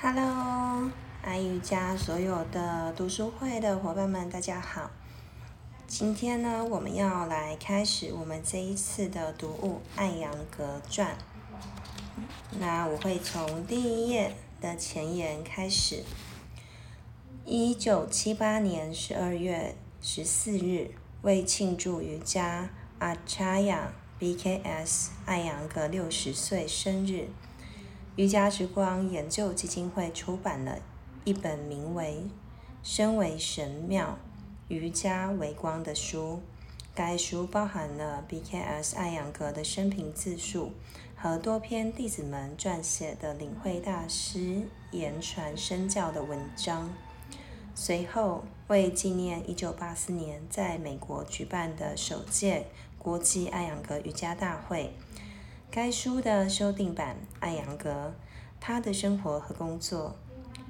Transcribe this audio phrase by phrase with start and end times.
[0.00, 0.88] Hello，
[1.22, 4.92] 爱瑜伽所有的读书会的伙伴们，大家好。
[5.88, 11.16] 今天呢，我们要来开始我们这一次的读物《艾扬格传》。
[12.60, 16.04] 那我会从第一页的前言开始。
[17.44, 27.30] 一九七八年十二月十四日，为庆祝瑜伽阿查亚 BKS 艾扬格六十岁生日。
[28.18, 30.80] 瑜伽之光研究基金会出版了
[31.22, 32.24] 一本名为
[32.82, 34.18] 《身为神庙，
[34.66, 36.40] 瑜伽为光》的书。
[36.96, 38.96] 该书包含了 B.K.S.
[38.96, 40.72] 艾扬格的生平自述
[41.14, 46.92] 和多篇弟子们撰写的领会大师言传身教的文章。
[47.72, 52.66] 随后，为纪念1984年在美国举办的首届
[52.98, 54.92] 国际艾扬格瑜伽大会。
[55.70, 58.14] 该书的修订版《艾扬格：
[58.58, 60.16] 他的生活和工作》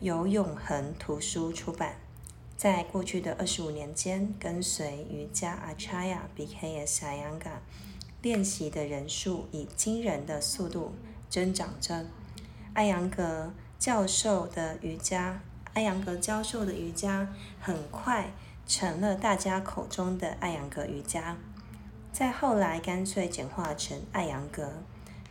[0.00, 1.94] 由永恒图书出版。
[2.56, 7.06] 在过去的二十五年间，跟随瑜伽阿查亚 （B.K.S.
[7.06, 7.48] 艾扬格）
[8.20, 10.92] 练习的人数以惊人的速度
[11.28, 12.06] 增长着。
[12.74, 15.40] 艾扬格教授的瑜伽，
[15.72, 18.32] 艾扬格教授的瑜伽很快
[18.66, 21.36] 成了大家口中的艾扬格瑜伽。
[22.12, 24.82] 再后来，干脆简化成艾扬格。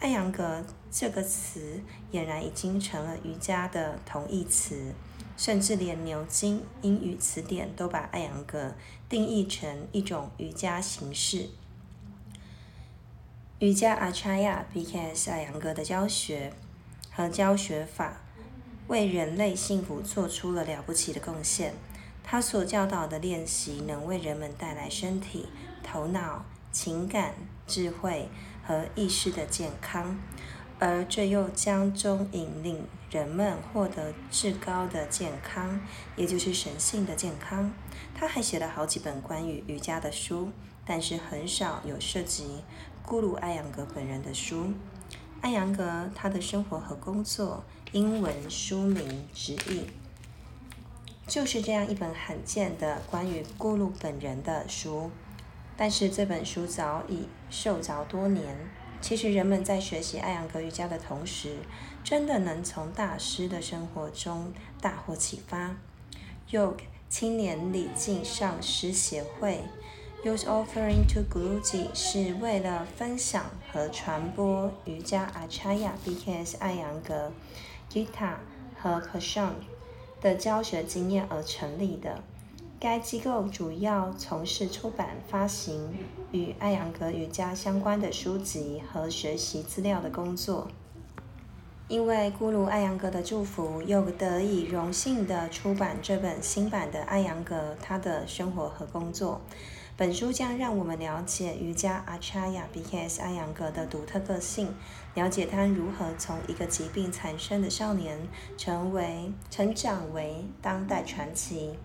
[0.00, 1.80] 艾扬格这个词
[2.12, 4.92] 俨然已经成了瑜伽的同义词，
[5.36, 8.74] 甚至连牛津英语词典都把艾扬格
[9.08, 11.48] 定义成一种瑜伽形式。
[13.60, 15.30] 瑜伽阿查亚 （B.K.S.
[15.30, 16.52] 艾扬格）的教学
[17.10, 18.20] 和教学法，
[18.88, 21.72] 为人类幸福做出了了不起的贡献。
[22.22, 25.46] 他所教导的练习，能为人们带来身体、
[25.82, 26.44] 头脑。
[26.74, 27.34] 情感、
[27.68, 28.28] 智慧
[28.66, 30.18] 和意识的健康，
[30.80, 35.80] 而这又将中引领人们获得至高的健康，
[36.16, 37.72] 也就是神性的健康。
[38.12, 40.50] 他还写了好几本关于瑜伽的书，
[40.84, 42.64] 但是很少有涉及
[43.06, 44.72] 咕噜艾扬格本人的书。
[45.40, 47.62] 艾扬格他的生活和工作，
[47.92, 49.86] 英文书名直译，
[51.28, 55.12] 就是这样一本罕见的关于咕噜本人的书。
[55.76, 58.56] 但是这本书早已受着多年。
[59.00, 61.58] 其实人们在学习艾扬格瑜伽的同时，
[62.02, 65.76] 真的能从大师的生活中大获启发。
[66.50, 69.60] Yoga 青年礼敬上师协会
[70.24, 77.30] （Youth Offering to Guruji） 是为了分享和传播瑜伽阿查亚 （BKS） 艾扬格、
[77.90, 78.36] Gita
[78.80, 79.54] 和 p a s h a n
[80.22, 82.24] 的教学经验而成立的。
[82.84, 85.94] 该机构主要从事出版、发行
[86.32, 90.68] 与艾扬格瑜伽相关的书籍和学习资料的工作。
[91.88, 99.40] 因为咕噜艾扬格的祝福，又得以荣幸地出版这本新版的艾扬格他的生活和工作。
[99.96, 104.74] 本书将让我们了解瑜伽阿查亚 （B.K.S.） 艾扬格的独特个性，
[105.14, 108.28] 了解他如何从一个疾病缠身的少年，
[108.58, 111.78] 成为成长为当代传奇。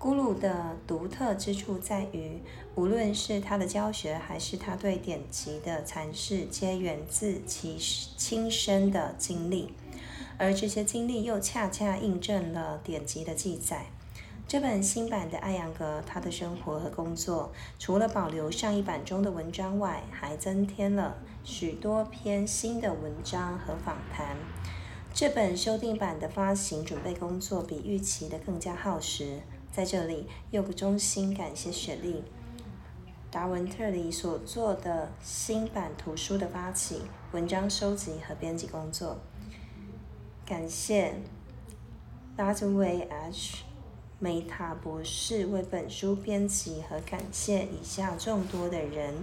[0.00, 2.40] 咕噜的独特之处在于，
[2.76, 7.76] 无论是他的教学，还是他对典籍的阐释，皆源自其
[8.16, 9.74] 亲身的经历，
[10.38, 13.86] 而这些经历又恰恰印证了典籍的记载。
[14.46, 17.50] 这本新版的《艾扬格他的生活和工作》，
[17.80, 24.36] 除了保留上一版中的文章外，还增添了许多篇新的文章和访谈。
[25.12, 29.40] 这本修订版的发行准备工作比预期的更加耗时。
[29.70, 32.14] 在这里，又衷心感谢雪莉·
[33.30, 37.02] 达文特里所做的新版图书的发起、
[37.32, 39.18] 文章收集和编辑工作。
[40.44, 41.14] 感谢
[42.36, 43.58] 拉兹维 ·H·
[44.18, 49.14] 梅塔博士为本书编辑，和感谢以下众多的人。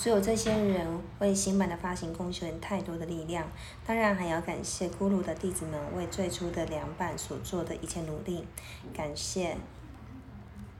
[0.00, 0.86] 所有这些人
[1.18, 3.46] 为新版的发行贡献太多的力量，
[3.86, 8.46] 当然还要感谢咕噜的弟子们为最初的两版所做的一切努力，
[8.94, 9.58] 感谢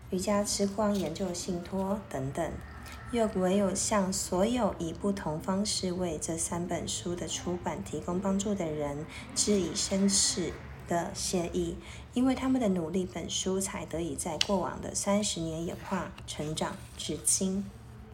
[0.09, 2.51] 瑜伽之光研究信托等等，
[3.13, 10.51] 又唯有向所有以不同方式为这三本书的出版提供帮助的人致以深挚
[10.89, 11.77] 的谢意，
[12.15, 17.63] 因为他们的努力，本书才得以在过往的三十年演化成长至今。